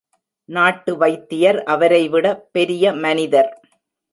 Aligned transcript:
நாட்டு 0.49 0.97
வைத்தியர் 0.97 1.63
அவரைவிட 1.63 2.25
பெரிய 2.51 2.93
மனிதர். 2.93 3.51